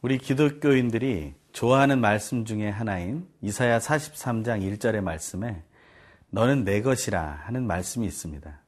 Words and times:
우리 0.00 0.16
기독교인들이 0.18 1.34
좋아하는 1.50 2.00
말씀 2.00 2.44
중에 2.44 2.68
하나인 2.68 3.26
이사야 3.42 3.80
43장 3.80 4.62
1절의 4.62 5.00
말씀에 5.00 5.64
너는 6.30 6.62
내 6.62 6.82
것이라 6.82 7.20
하는 7.20 7.66
말씀이 7.66 8.06
있습니다. 8.06 8.60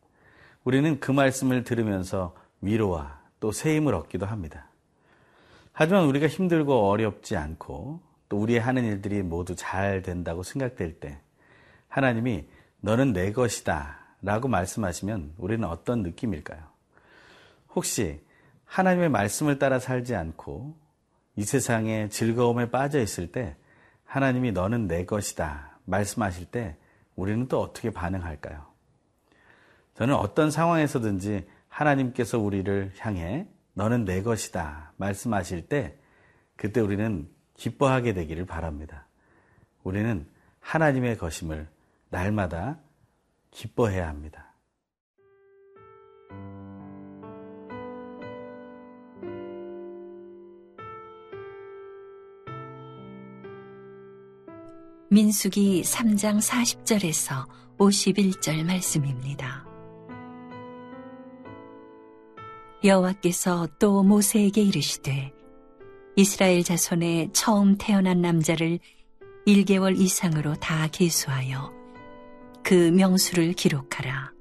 우리는 0.65 0.99
그 0.99 1.13
말씀을 1.13 1.63
들으면서 1.63 2.35
위로와 2.61 3.21
또 3.39 3.53
새 3.53 3.77
힘을 3.77 3.95
얻기도 3.95 4.27
합니다. 4.27 4.67
하지만 5.73 6.07
우리가 6.07 6.27
힘들고 6.27 6.89
어렵지 6.91 7.37
않고 7.37 8.01
또 8.29 8.37
우리의 8.37 8.59
하는 8.59 8.85
일들이 8.85 9.23
모두 9.23 9.55
잘 9.55 10.03
된다고 10.03 10.43
생각될 10.43 10.99
때 10.99 11.21
하나님이 11.87 12.49
너는 12.81 13.13
내 13.13 13.31
것이다 13.31 14.01
라고 14.23 14.49
말씀하시면 14.49 15.35
우리는 15.39 15.67
어떤 15.69 16.03
느낌일까요? 16.03 16.61
혹시 17.77 18.21
하나님의 18.65 19.11
말씀을 19.11 19.61
따라 19.61 19.79
살지 19.79 20.17
않고 20.17 20.90
이 21.41 21.43
세상에 21.43 22.11
즐거움에 22.11 22.71
빠져 22.71 23.01
있을 23.01 23.33
때 23.33 23.57
하나님이 24.05 24.53
너는 24.53 24.87
내 24.87 25.07
것이다 25.07 25.79
말씀하실 25.87 26.51
때 26.51 26.77
우리는 27.17 27.49
또 27.49 27.63
어떻게 27.63 27.89
반응할까요? 27.89 28.67
저는 29.95 30.17
어떤 30.17 30.51
상황에서든지 30.51 31.49
하나님께서 31.67 32.39
우리를 32.39 32.93
향해 32.99 33.47
너는 33.73 34.05
내 34.05 34.21
것이다 34.23 34.93
말씀하실 34.99 35.69
때 35.69 35.97
그때 36.57 36.81
우리는 36.81 37.27
기뻐하게 37.55 38.13
되기를 38.13 38.45
바랍니다. 38.45 39.07
우리는 39.83 40.27
하나님의 40.61 41.17
것임을 41.17 41.69
날마다 42.11 42.81
기뻐해야 43.51 44.09
합니다. 44.09 44.50
민숙이 55.13 55.83
3장 55.83 56.39
40절에서 56.41 57.45
51절 57.79 58.65
말씀입니다. 58.65 59.67
여호와께서 62.85 63.67
또 63.81 64.05
모세에게 64.05 64.63
이르시되 64.63 65.33
이스라엘 66.15 66.63
자손의 66.63 67.31
처음 67.33 67.77
태어난 67.77 68.21
남자를 68.21 68.79
1개월 69.49 69.99
이상으로 69.99 70.55
다 70.55 70.87
계수하여 70.87 71.73
그 72.63 72.75
명수를 72.75 73.55
기록하라. 73.55 74.33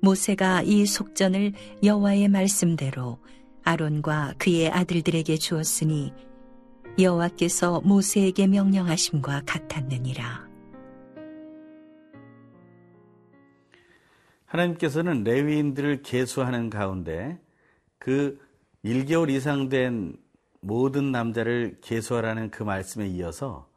모세가 0.00 0.62
이 0.62 0.86
속전을 0.86 1.52
여호와의 1.84 2.28
말씀대로 2.28 3.18
아론과 3.64 4.34
그의 4.38 4.70
아들들에게 4.70 5.36
주었으니 5.36 6.14
여호와께서 6.98 7.82
모세에게 7.82 8.46
명령하심과 8.46 9.42
같았느니라. 9.44 10.48
하나님께서는 14.46 15.22
레위인들을 15.22 16.02
계수하는 16.02 16.70
가운데 16.70 17.38
그 17.98 18.40
1개월 18.84 19.30
이상 19.30 19.68
된 19.68 20.16
모든 20.60 21.12
남자를 21.12 21.78
계수하라는 21.82 22.50
그 22.50 22.62
말씀에 22.62 23.06
이어서 23.08 23.69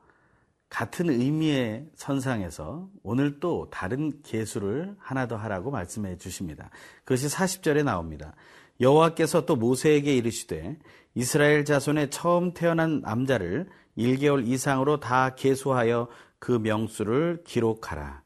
같은 0.74 1.08
의미의 1.08 1.86
선상에서 1.94 2.90
오늘 3.04 3.40
또 3.40 3.68
다른 3.70 4.12
계수를 4.24 4.96
하나 4.98 5.28
더 5.28 5.36
하라고 5.36 5.70
말씀해 5.70 6.18
주십니다. 6.18 6.72
그것이 7.06 7.28
40절에 7.28 7.84
나옵니다. 7.84 8.34
여호와께서 8.82 9.46
또 9.46 9.56
모세에게 9.56 10.16
이르시되 10.16 10.80
이스라엘 11.14 11.64
자손의 11.64 12.10
처음 12.10 12.56
태어난 12.56 13.02
남자를 13.02 13.70
1개월 14.00 14.48
이상으로 14.48 15.00
다 15.00 15.36
계수하여 15.36 16.08
그 16.40 16.54
명수를 16.54 17.44
기록하라. 17.46 18.24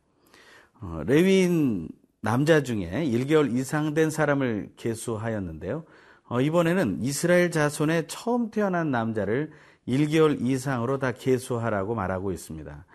어, 0.80 1.02
레위인 1.06 1.90
남자 2.22 2.64
중에 2.64 3.04
1개월 3.12 3.54
이상 3.58 3.94
된 3.94 4.10
사람을 4.10 4.70
계수하였는데요. 4.78 5.84
어, 6.30 6.40
이번에는 6.40 7.00
이스라엘 7.02 7.52
자손의 7.52 8.06
처음 8.08 8.52
태어난 8.52 8.90
남자를 8.90 9.52
1개월 9.88 10.42
이상으로 10.42 11.00
다 11.00 11.12
계수하라고 11.12 11.96
말하고 11.96 12.32
있습니다. 12.32 12.86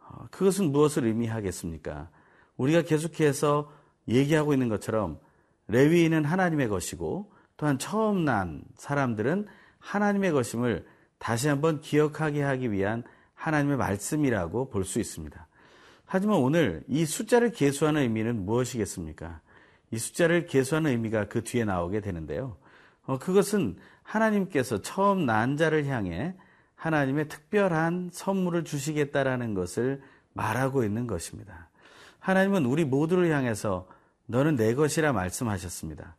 어, 0.00 0.26
그것은 0.30 0.72
무엇을 0.72 1.04
의미하겠습니까? 1.04 2.08
우리가 2.56 2.82
계속해서 2.82 3.70
얘기하고 4.08 4.52
있는 4.52 4.68
것처럼 4.68 5.18
레위인은 5.68 6.24
하나님의 6.24 6.68
것이고 6.68 7.32
또한 7.56 7.78
처음 7.78 8.24
난 8.24 8.62
사람들은 8.76 9.46
하나님의 9.78 10.32
것임을 10.32 10.86
다시 11.18 11.48
한번 11.48 11.80
기억하게 11.80 12.42
하기 12.42 12.72
위한 12.72 13.04
하나님의 13.34 13.76
말씀이라고 13.76 14.70
볼 14.70 14.84
수 14.84 14.98
있습니다. 15.00 15.46
하지만 16.04 16.36
오늘 16.36 16.82
이 16.88 17.06
숫자를 17.06 17.52
계수하는 17.52 18.02
의미는 18.02 18.44
무엇이겠습니까? 18.44 19.40
이 19.92 19.98
숫자를 19.98 20.46
계수하는 20.46 20.90
의미가 20.90 21.28
그 21.28 21.42
뒤에 21.42 21.64
나오게 21.64 22.00
되는데요. 22.00 22.56
어, 23.04 23.18
그것은 23.18 23.76
하나님께서 24.12 24.82
처음 24.82 25.24
난 25.24 25.56
자를 25.56 25.86
향해 25.86 26.34
하나님의 26.74 27.28
특별한 27.28 28.10
선물을 28.12 28.64
주시겠다라는 28.64 29.54
것을 29.54 30.02
말하고 30.34 30.84
있는 30.84 31.06
것입니다. 31.06 31.70
하나님은 32.18 32.66
우리 32.66 32.84
모두를 32.84 33.30
향해서 33.30 33.88
너는 34.26 34.56
내 34.56 34.74
것이라 34.74 35.12
말씀하셨습니다. 35.12 36.16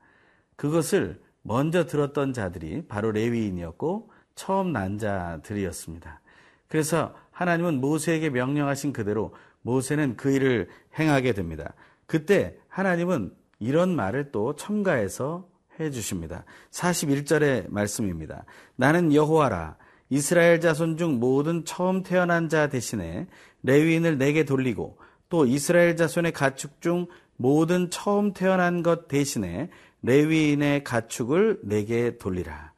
그것을 0.56 1.22
먼저 1.44 1.86
들었던 1.86 2.34
자들이 2.34 2.88
바로 2.88 3.12
레위인이었고 3.12 4.12
처음 4.36 4.72
난 4.72 4.98
자들이었습니다. 4.98 6.22
그래서 6.68 7.16
하나님은 7.32 7.80
모세에게 7.80 8.30
명령하신 8.30 8.94
그대로 8.94 9.36
모세는 9.62 10.18
그 10.18 10.32
일을 10.32 10.68
행하게 10.98 11.34
됩니다. 11.34 11.74
그때 12.08 12.58
하나님은 12.70 13.34
이런 13.60 13.96
말을 13.96 14.32
또 14.32 14.56
첨가해서 14.56 15.48
해 15.80 15.90
주십니다. 15.90 16.46
41절의 16.72 17.70
말씀입니다. 17.70 18.46
나는 18.76 19.14
여호와라 19.14 19.78
이스라엘 20.10 20.62
자손 20.62 20.98
중 20.98 21.20
모든 21.20 21.66
처음 21.66 22.04
태어난 22.04 22.50
자 22.50 22.70
대신에 22.70 23.28
레위인을 23.64 24.18
내게 24.18 24.44
돌리고 24.44 24.98
또 25.30 25.46
이스라엘 25.46 25.96
자손의 25.96 26.34
가축 26.34 26.82
중 26.82 27.08
모든 27.38 27.90
처음 27.90 28.34
태어난 28.34 28.84
것 28.84 29.08
대신에 29.08 29.70
레위인의 30.04 30.84
가축을 30.84 31.62
내게 31.64 32.18
돌리라. 32.18 32.74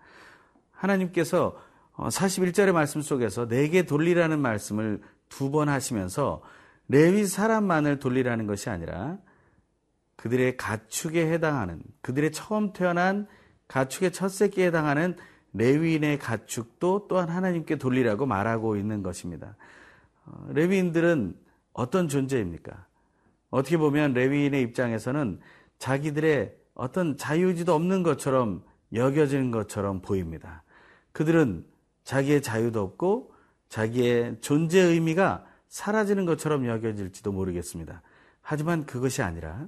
하나님께서 0.71 1.57
41절의 1.97 2.69
어, 2.69 2.73
말씀 2.73 3.01
속에서 3.01 3.47
내게 3.47 3.83
돌리라는 3.83 4.39
말씀을 4.39 5.01
두 5.29 5.51
번 5.51 5.69
하시면서 5.69 6.41
레위 6.87 7.25
사람만을 7.25 7.99
돌리라는 7.99 8.47
것이 8.47 8.69
아니라 8.69 9.17
그들의 10.25 10.57
가축에 10.57 11.31
해당하는 11.31 11.83
그들의 12.01 12.31
처음 12.31 12.73
태어난 12.73 13.27
가축의 13.67 14.11
첫 14.11 14.29
새끼에 14.29 14.65
해당하는 14.65 15.15
레위인의 15.53 16.17
가축도 16.17 17.05
또한 17.07 17.29
하나님께 17.29 17.75
돌리라고 17.75 18.25
말하고 18.25 18.75
있는 18.75 19.03
것입니다. 19.03 19.55
어, 20.25 20.47
레위인들은 20.49 21.35
어떤 21.73 22.07
존재입니까? 22.07 22.87
어떻게 23.51 23.77
보면 23.77 24.13
레위인의 24.13 24.63
입장에서는 24.63 25.41
자기들의 25.77 26.55
어떤 26.73 27.17
자유지도 27.17 27.75
없는 27.75 28.01
것처럼 28.01 28.63
여겨지는 28.93 29.51
것처럼 29.51 30.01
보입니다. 30.01 30.63
그들은 31.11 31.67
자기의 32.03 32.41
자유도 32.41 32.81
없고 32.81 33.31
자기의 33.69 34.37
존재 34.41 34.81
의미가 34.81 35.45
사라지는 35.67 36.25
것처럼 36.25 36.65
여겨질지도 36.65 37.31
모르겠습니다. 37.31 38.01
하지만 38.41 38.87
그것이 38.87 39.21
아니라 39.21 39.67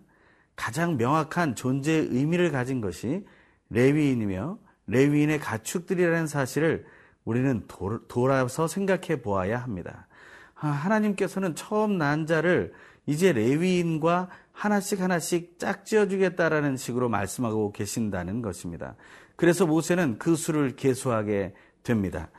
가장 0.57 0.98
명확한 0.98 1.56
존재의 1.56 2.07
의미를 2.12 2.51
가진 2.51 2.81
것이 2.81 3.25
레위인이며 3.69 4.57
레위인의 4.88 5.39
가축들이라는 5.39 6.27
사실을 6.27 6.86
우리는 7.24 7.65
돌아서 8.07 8.68
생각해 8.68 9.21
보아야 9.21 9.59
합니다. 9.59 10.07
아, 10.56 10.68
하나님께서는 10.68 11.56
처음 11.56 11.98
난 11.98 12.25
자를 12.25 12.74
이제 13.06 13.31
레위인과 13.31 14.30
하나씩 14.51 15.01
하나씩 15.01 15.59
짝지어 15.59 16.07
주겠다라는 16.07 16.75
식으로 16.75 17.07
말씀하고 17.09 17.71
계신다는 17.71 18.42
것입니다. 18.42 18.95
그래서 19.36 19.68
모세는 19.68 20.18
그 20.18 20.36
수를 20.36 20.75
계수하게 20.75 21.54
됩니다. 21.83 22.30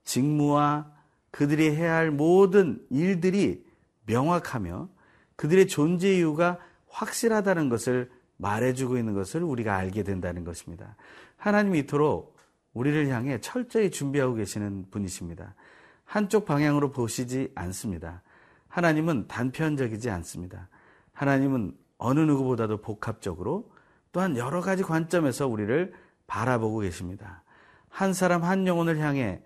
직무와 0.04 0.92
그들이 1.32 1.76
해야 1.76 1.96
할 1.96 2.12
모든 2.12 2.86
일들이 2.90 3.66
명확하며 4.06 4.90
그들의 5.36 5.68
존재 5.68 6.16
이유가 6.16 6.60
확실하다는 6.88 7.70
것을 7.70 8.12
말해주고 8.44 8.98
있는 8.98 9.14
것을 9.14 9.42
우리가 9.42 9.76
알게 9.76 10.04
된다는 10.04 10.44
것입니다. 10.44 10.96
하나님이 11.38 11.80
이토록 11.80 12.36
우리를 12.74 13.08
향해 13.08 13.40
철저히 13.40 13.90
준비하고 13.90 14.36
계시는 14.36 14.88
분이십니다. 14.92 15.56
한쪽 16.04 16.46
방향으로 16.46 16.92
보시지 16.92 17.52
않습니다. 17.56 18.22
하나님은 18.68 19.28
단편적이지 19.28 20.10
않습니다. 20.10 20.68
하나님은 21.14 21.76
어느 21.98 22.20
누구보다도 22.20 22.82
복합적으로 22.82 23.72
또한 24.12 24.36
여러 24.36 24.62
가지 24.62 24.84
관점에서 24.84 25.48
우리를 25.48 25.94
바라보고 26.28 26.80
계십니다. 26.80 27.44
한 27.88 28.14
사람 28.14 28.44
한 28.44 28.68
영혼을 28.68 28.98
향해 29.00 29.42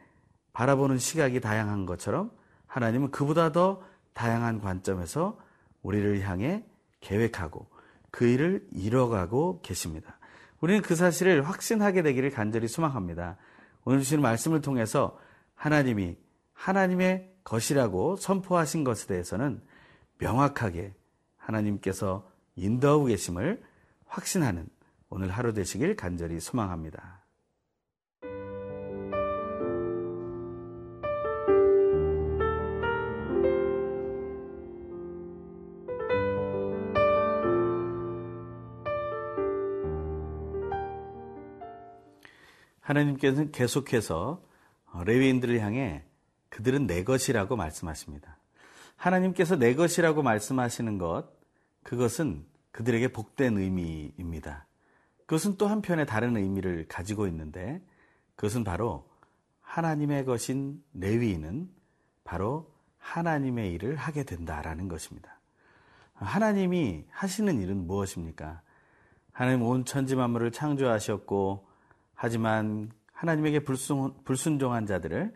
바라보는 0.53 0.97
시각이 0.97 1.39
다양한 1.39 1.85
것처럼 1.85 2.31
하나님은 2.65 3.11
그보다 3.11 3.51
더 3.51 3.83
다양한 4.13 4.59
관점에서 4.59 5.37
우리를 5.83 6.21
향해 6.21 6.65
계획하고 7.01 7.67
그 8.11 8.25
일을 8.25 8.67
이뤄가고 8.71 9.61
계십니다. 9.61 10.17
우리는 10.59 10.81
그 10.81 10.95
사실을 10.95 11.47
확신하게 11.47 12.01
되기를 12.01 12.31
간절히 12.31 12.67
소망합니다. 12.67 13.37
오늘 13.85 13.99
주신 13.99 14.21
말씀을 14.21 14.61
통해서 14.61 15.19
하나님이 15.55 16.17
하나님의 16.53 17.31
것이라고 17.43 18.15
선포하신 18.15 18.83
것에 18.83 19.07
대해서는 19.07 19.61
명확하게 20.17 20.93
하나님께서 21.37 22.29
인도하고 22.55 23.05
계심을 23.05 23.63
확신하는 24.07 24.67
오늘 25.09 25.29
하루 25.29 25.53
되시길 25.53 25.95
간절히 25.95 26.39
소망합니다. 26.39 27.16
하나님께서는 42.87 43.51
계속해서 43.51 44.41
레위인들을 45.05 45.59
향해 45.59 46.03
그들은 46.49 46.87
내 46.87 47.03
것이라고 47.03 47.57
말씀하십니다. 47.57 48.37
하나님께서 48.95 49.57
내 49.57 49.75
것이라고 49.75 50.23
말씀하시는 50.23 50.97
것, 50.97 51.27
그것은 51.83 52.45
그들에게 52.71 53.09
복된 53.09 53.57
의미입니다. 53.57 54.65
그것은 55.25 55.57
또 55.57 55.67
한편의 55.67 56.05
다른 56.05 56.37
의미를 56.37 56.87
가지고 56.87 57.27
있는데, 57.27 57.81
그것은 58.35 58.63
바로 58.63 59.09
하나님의 59.61 60.23
것인 60.23 60.81
레위인은 60.93 61.69
바로 62.23 62.71
하나님의 62.99 63.73
일을 63.73 63.97
하게 63.97 64.23
된다라는 64.23 64.87
것입니다. 64.87 65.39
하나님이 66.13 67.05
하시는 67.09 67.61
일은 67.61 67.85
무엇입니까? 67.85 68.61
하나님 69.33 69.63
온 69.63 69.83
천지 69.83 70.15
만물을 70.15 70.51
창조하셨고, 70.51 71.66
하지만 72.19 72.91
하나님에게 73.13 73.59
불순, 73.59 74.13
불순 74.23 74.57
종한 74.57 74.87
자들을 74.87 75.33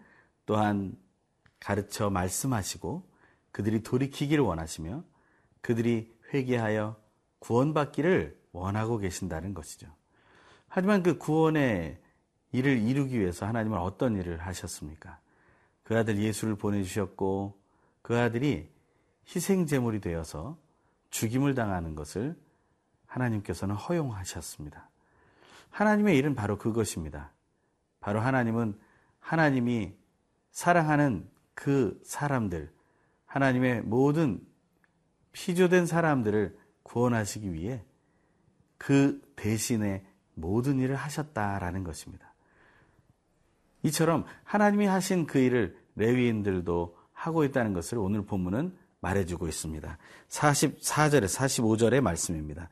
또한 0.48 0.98
가르쳐 1.60 2.10
말씀하시고 2.10 3.08
그들이 3.52 3.84
돌이키기를 3.84 4.44
원하시며 4.44 5.04
그들이 5.62 6.12
회개하여 6.34 7.00
구원받기를 7.40 8.40
원하고 8.52 8.98
계신다는 8.98 9.54
것이죠. 9.54 9.88
하지만 10.68 11.04
그 11.04 11.20
구원의 11.20 12.00
일을 12.52 12.80
이루기 12.80 13.20
위해서 13.20 13.46
하나님은 13.46 13.78
어떤 13.78 14.16
일을 14.16 14.40
하셨습니까? 14.40 15.20
그 15.84 15.96
아들 15.96 16.18
예수를 16.18 16.56
보내주셨고 16.56 17.62
그 18.02 18.18
아들이 18.18 18.70
희생제물이 19.34 20.02
되어서 20.02 20.58
죽임을 21.12 21.54
당하는 21.54 21.94
것을 21.94 22.36
하나님께서는 23.06 23.76
허용하셨습니다. 23.76 24.91
하나님의 25.72 26.18
일은 26.18 26.36
바로 26.36 26.58
그것입니다. 26.58 27.32
바로 28.00 28.20
하나님은 28.20 28.78
하나님이 29.20 29.94
사랑하는 30.52 31.28
그 31.54 32.00
사람들, 32.04 32.72
하나님의 33.26 33.82
모든 33.82 34.46
피조된 35.32 35.86
사람들을 35.86 36.58
구원하시기 36.84 37.54
위해 37.54 37.84
그 38.78 39.22
대신에 39.36 40.06
모든 40.34 40.80
일을 40.80 40.96
하셨다라는 40.96 41.84
것입니다. 41.84 42.34
이처럼 43.84 44.26
하나님이 44.44 44.86
하신 44.86 45.26
그 45.26 45.40
일을 45.40 45.78
레위인들도 45.96 46.98
하고 47.14 47.44
있다는 47.44 47.74
것을 47.74 47.98
오늘 47.98 48.26
본문은 48.26 48.76
말해주고 49.00 49.48
있습니다. 49.48 49.98
44절에 50.30 51.26
45절의 51.26 52.02
말씀입니다. 52.02 52.70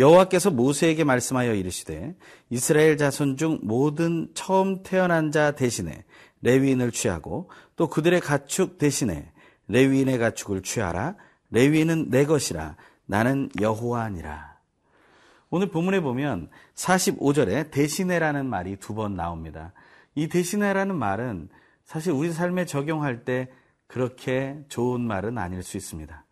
여호와께서 0.00 0.50
모세에게 0.50 1.04
말씀하여 1.04 1.54
이르시되 1.54 2.16
이스라엘 2.48 2.96
자손 2.96 3.36
중 3.36 3.60
모든 3.62 4.28
처음 4.34 4.82
태어난 4.82 5.30
자 5.30 5.52
대신에 5.52 6.04
레위인을 6.40 6.90
취하고 6.90 7.50
또 7.76 7.88
그들의 7.88 8.20
가축 8.20 8.78
대신에 8.78 9.30
레위인의 9.68 10.18
가축을 10.18 10.62
취하라 10.62 11.16
레위인은 11.50 12.10
내 12.10 12.24
것이라 12.24 12.76
나는 13.06 13.50
여호와니라. 13.60 14.58
오늘 15.50 15.68
본문에 15.68 16.00
보면 16.00 16.48
45절에 16.76 17.70
대신해라는 17.70 18.46
말이 18.46 18.76
두 18.76 18.94
번 18.94 19.16
나옵니다. 19.16 19.72
이 20.14 20.28
대신해라는 20.28 20.96
말은 20.96 21.48
사실 21.84 22.12
우리 22.12 22.32
삶에 22.32 22.64
적용할 22.64 23.24
때 23.24 23.50
그렇게 23.86 24.56
좋은 24.68 25.00
말은 25.00 25.36
아닐 25.38 25.62
수 25.62 25.76
있습니다. 25.76 26.24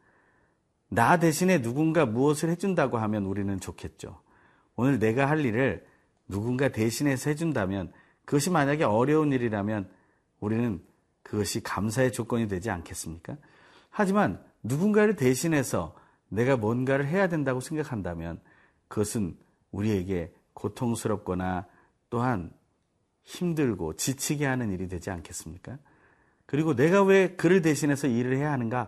나 0.88 1.18
대신에 1.18 1.61
누군가 1.61 2.07
무엇을 2.07 2.49
해준다고 2.50 2.99
하면 2.99 3.25
우리는 3.25 3.59
좋겠죠. 3.61 4.21
오늘 4.76 4.99
내가 4.99 5.28
할 5.28 5.45
일을 5.45 5.87
누군가 6.28 6.68
대신해서 6.68 7.30
해준다면 7.30 7.92
그것이 8.25 8.50
만약에 8.50 8.85
어려운 8.85 9.33
일이라면 9.33 9.88
우리는 10.40 10.83
그것이 11.23 11.62
감사의 11.62 12.12
조건이 12.12 12.49
되지 12.49 12.71
않겠습니까? 12.71 13.37
하지만 13.90 14.42
누군가를 14.62 15.16
대신해서 15.16 15.95
내가 16.28 16.57
뭔가를 16.57 17.07
해야 17.07 17.28
된다고 17.28 17.61
생각한다면 17.61 18.40
그것은 18.88 19.37
우리에게 19.73 20.33
고통스럽거나 20.54 21.66
또한 22.11 22.50
힘들고 23.25 23.95
지치게 23.97 24.47
하는 24.47 24.73
일이 24.73 24.88
되지 24.88 25.11
않겠습니까? 25.11 25.78
그리고 26.47 26.75
내가 26.75 27.02
왜 27.02 27.37
그를 27.37 27.61
대신해서 27.61 28.07
일을 28.07 28.37
해야 28.37 28.52
하는가에 28.52 28.87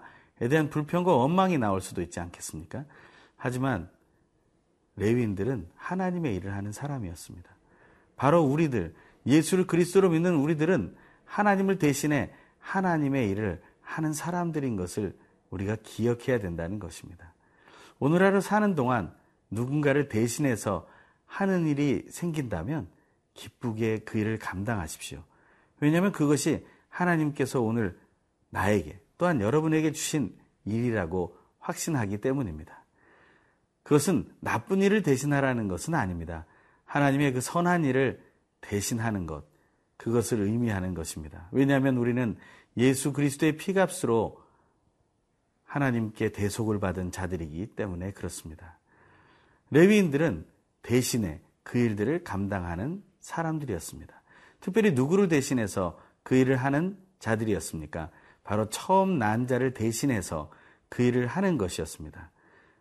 대한 0.48 0.70
불평과 0.70 1.14
원망이 1.14 1.58
나올 1.58 1.80
수도 1.80 2.02
있지 2.02 2.20
않겠습니까? 2.20 2.84
하지만 3.36 3.88
레위인들은 4.96 5.68
하나님의 5.76 6.36
일을 6.36 6.54
하는 6.54 6.72
사람이었습니다. 6.72 7.50
바로 8.16 8.42
우리들, 8.42 8.94
예수를 9.26 9.66
그리스도로 9.66 10.10
믿는 10.10 10.36
우리들은 10.36 10.94
하나님을 11.24 11.78
대신해 11.78 12.30
하나님의 12.58 13.30
일을 13.30 13.62
하는 13.80 14.12
사람들인 14.12 14.76
것을 14.76 15.16
우리가 15.50 15.76
기억해야 15.82 16.38
된다는 16.38 16.78
것입니다. 16.78 17.32
오늘 17.98 18.22
하루 18.22 18.40
사는 18.40 18.74
동안 18.74 19.12
누군가를 19.50 20.08
대신해서 20.08 20.86
하는 21.26 21.66
일이 21.66 22.04
생긴다면 22.08 22.88
기쁘게 23.34 24.00
그 24.00 24.18
일을 24.18 24.38
감당하십시오. 24.38 25.22
왜냐하면 25.80 26.12
그것이 26.12 26.66
하나님께서 26.88 27.60
오늘 27.60 27.98
나에게 28.50 29.00
또한 29.20 29.42
여러분에게 29.42 29.92
주신 29.92 30.34
일이라고 30.64 31.36
확신하기 31.58 32.22
때문입니다. 32.22 32.86
그것은 33.82 34.32
나쁜 34.40 34.80
일을 34.80 35.02
대신하라는 35.02 35.68
것은 35.68 35.94
아닙니다. 35.94 36.46
하나님의 36.86 37.34
그 37.34 37.42
선한 37.42 37.84
일을 37.84 38.24
대신하는 38.62 39.26
것, 39.26 39.44
그것을 39.98 40.40
의미하는 40.40 40.94
것입니다. 40.94 41.48
왜냐하면 41.52 41.98
우리는 41.98 42.38
예수 42.78 43.12
그리스도의 43.12 43.58
피값으로 43.58 44.42
하나님께 45.64 46.32
대속을 46.32 46.80
받은 46.80 47.12
자들이기 47.12 47.74
때문에 47.76 48.12
그렇습니다. 48.12 48.78
레위인들은 49.70 50.46
대신에 50.80 51.42
그 51.62 51.76
일들을 51.76 52.24
감당하는 52.24 53.02
사람들이었습니다. 53.20 54.22
특별히 54.60 54.92
누구를 54.92 55.28
대신해서 55.28 56.00
그 56.22 56.36
일을 56.36 56.56
하는 56.56 56.96
자들이었습니까? 57.18 58.10
바로 58.50 58.68
처음 58.68 59.16
난 59.16 59.46
자를 59.46 59.72
대신해서 59.74 60.50
그 60.88 61.04
일을 61.04 61.28
하는 61.28 61.56
것이었습니다. 61.56 62.32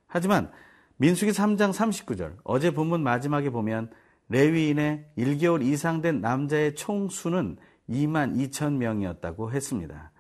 하지만 0.07 0.49
민수기 0.97 1.31
3장 1.31 1.71
39절 1.71 2.38
어제 2.43 2.73
본문 2.73 3.03
마지막에 3.03 3.51
보면 3.51 3.91
레위인의 4.29 5.05
1개월 5.15 5.63
이상 5.63 6.01
된 6.01 6.21
남자의 6.21 6.73
총수는 6.73 7.57
2만 7.88 8.35
2천 8.35 8.77
명이었다고 8.77 9.51
했습니다. 9.51 10.11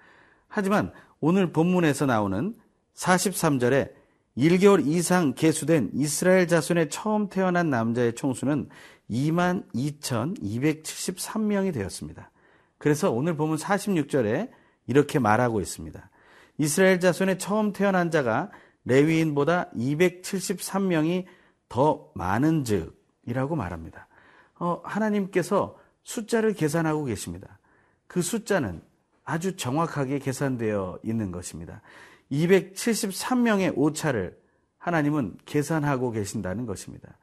하지만 0.47 0.93
오늘 1.19 1.51
본문에서 1.51 2.05
나오는 2.05 2.53
43절에 2.93 3.91
1개월 4.37 4.85
이상 4.85 5.33
계수된 5.33 5.89
이스라엘 5.95 6.47
자손의 6.47 6.91
처음 6.91 7.27
태어난 7.27 7.71
남자의 7.71 8.13
총수는 8.13 8.69
2만 9.09 9.63
2,273명이 9.73 11.73
되었습니다. 11.73 12.29
그래서 12.77 13.09
오늘 13.09 13.35
보면 13.35 13.57
46절에 13.57 14.58
이렇게 14.89 15.19
말하고 15.19 15.61
있습니다. 15.61 16.09
이스라엘 16.57 16.99
자손의 16.99 17.37
처음 17.37 17.73
태어난 17.73 18.09
자가 18.09 18.49
레위인보다 18.85 19.69
273명이 19.75 21.25
더 21.69 22.09
많은 22.15 22.63
즉이라고 22.63 23.55
말합니다. 23.55 24.07
어, 24.55 24.81
하나님께서 24.83 25.77
숫자를 26.03 26.53
계산하고 26.53 27.05
계십니다. 27.05 27.59
그 28.07 28.23
숫자는 28.23 28.81
아주 29.23 29.55
정확하게 29.55 30.17
계산되어 30.17 31.01
있는 31.03 31.31
것입니다. 31.31 31.83
273명의 32.31 33.71
오차를 33.77 34.39
하나님은 34.79 35.37
계산하고 35.45 36.09
계신다는 36.09 36.65
것입니다. 36.65 37.15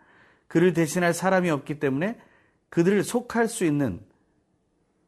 그를 0.46 0.73
대신할 0.73 1.12
사람이 1.12 1.50
없기 1.50 1.80
때문에 1.80 2.16
그들을 2.68 3.02
속할 3.02 3.49
수 3.49 3.64
있는 3.64 4.00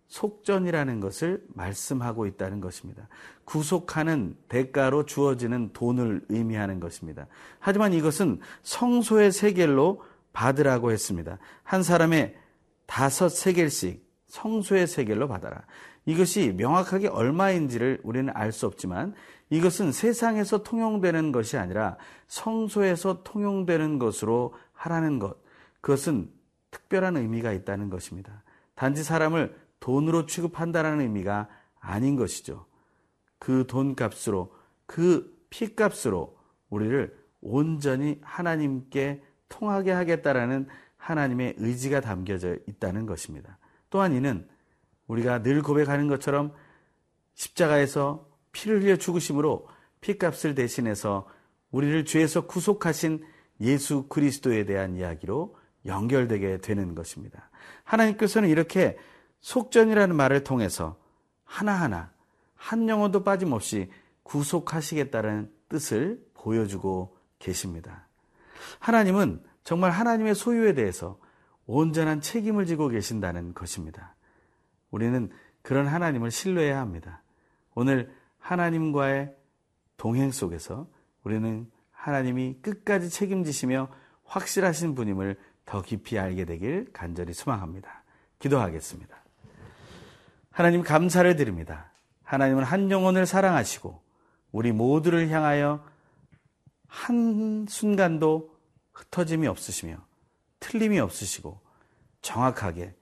속전이라는 0.09 1.01
것을 1.01 1.45
말씀하고 1.55 2.27
있다는 2.27 2.61
것입니다. 2.61 3.09
구속하는 3.45 4.37
대가로 4.49 5.07
주어지는 5.07 5.71
돈을 5.73 6.23
의미하는 6.29 6.81
것입니다. 6.81 7.27
하지만 7.59 7.93
이것은 7.93 8.41
성소의 8.63 9.33
세겔로 9.33 10.03
받으라고 10.33 10.93
했습니다. 10.93 11.39
한 11.63 11.83
사람의 11.83 12.37
다섯 12.87 13.29
세겔씩 13.29 14.07
성소의 14.27 14.87
세겔로 14.87 15.29
받아라. 15.29 15.63
이것이 16.07 16.55
명확하게 16.57 17.09
얼마인지를 17.09 18.01
우리는 18.03 18.33
알 18.35 18.53
수 18.53 18.67
없지만 18.67 19.15
이것은 19.51 19.93
세상에서 19.93 20.63
통용되는 20.63 21.33
것이 21.33 21.57
아니라 21.57 21.97
성소에서 22.29 23.23
통용되는 23.25 23.99
것으로 23.99 24.55
하라는 24.73 25.19
것. 25.19 25.37
그것은 25.81 26.31
특별한 26.71 27.17
의미가 27.17 27.53
있다는 27.53 27.91
것입니다. 27.91 28.43
단지 28.75 29.03
사람을 29.03 29.55
돈으로 29.81 30.27
취급한다는 30.27 31.01
의미가 31.01 31.49
아닌 31.79 32.17
것이죠. 32.17 32.67
그 33.39 33.67
돈값으로, 33.67 34.53
그 34.87 35.37
피값으로 35.51 36.37
우리를 36.71 37.17
온전히 37.41 38.19
하나님께 38.23 39.23
통하게 39.49 39.93
하겠다라는 39.93 40.69
하나님의 40.97 41.55
의지가 41.59 42.01
담겨져 42.01 42.57
있다는 42.67 43.07
것입니다. 43.07 43.59
또한 43.91 44.13
이는 44.13 44.47
우리가 45.07 45.43
늘 45.43 45.63
고백하는 45.63 46.09
것처럼 46.09 46.53
십자가에서 47.35 48.29
피를 48.53 48.83
흘려 48.83 48.97
죽으심으로 48.97 49.69
피값을 50.01 50.55
대신해서 50.55 51.27
우리를 51.71 52.05
죄에서 52.05 52.47
구속하신 52.47 53.25
예수 53.61 54.07
그리스도에 54.09 54.65
대한 54.65 54.97
이야기로 54.97 55.57
연결되게 55.87 56.59
되는 56.59 56.95
것입니다. 56.95 57.51
하나님께서는 57.85 58.49
이렇게 58.49 58.97
속전이라는 59.41 60.15
말을 60.15 60.45
통해서 60.45 60.99
하나하나 61.45 62.13
한 62.55 62.89
영혼도 62.89 63.25
빠짐없이 63.25 63.91
구속하시겠다는 64.25 65.51
뜻을 65.69 66.25
보여주고 66.35 67.17
계십니다. 67.39 68.07
하나님은 68.81 69.43
정말 69.65 69.91
하나님의 69.91 70.35
소유에 70.35 70.75
대해서 70.75 71.19
온전한 71.67 72.21
책임을 72.21 72.67
지고 72.67 72.89
계신다는 72.89 73.55
것입니다. 73.55 74.15
우리는 74.91 75.31
그런 75.63 75.87
하나님을 75.87 76.31
신뢰해야 76.31 76.81
합니다. 76.81 77.23
오늘 77.75 78.13
하나님과의 78.39 79.35
동행 79.97 80.31
속에서 80.31 80.89
우리는 81.25 81.71
하나님이 81.91 82.59
끝까지 82.63 83.11
책임지시며 83.11 83.89
확실하신 84.25 84.95
분임을 84.95 85.37
더 85.65 85.83
깊이 85.83 86.19
알게 86.19 86.45
되길 86.47 86.89
간절히 86.93 87.35
소망합니다. 87.35 88.05
기도하겠습니다. 88.39 89.28
하나님 90.59 90.83
감사를 90.83 91.37
드립니다. 91.37 91.93
하나님은 92.25 92.65
한 92.65 92.91
영혼을 92.91 93.27
사랑하시고 93.27 94.03
우리 94.51 94.73
모두를 94.73 95.29
향하여 95.29 95.85
한 96.89 97.65
순간도 97.69 98.59
흩어짐이 98.93 99.47
없으시며 99.47 100.05
틀림이 100.59 100.99
없으시고 100.99 101.61
정확하게 102.23 102.93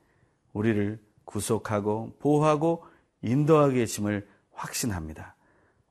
우리를 0.52 1.02
구속하고 1.24 2.18
보호하고 2.18 2.84
인도하게 3.22 3.76
계심을 3.76 4.28
확신합니다. 4.52 5.34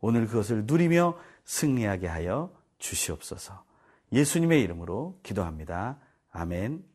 오늘 0.01 0.27
그것을 0.27 0.65
누리며 0.67 1.17
승리하게 1.45 2.05
하여 2.05 2.53
주시옵소서. 2.77 3.65
예수님의 4.11 4.61
이름으로 4.61 5.19
기도합니다. 5.23 5.97
아멘. 6.29 6.94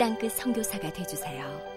땅끝 0.00 0.32
선교사가 0.32 0.90
되주세요. 0.94 1.69